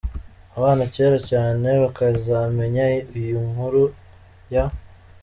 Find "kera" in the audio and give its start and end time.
0.93-1.17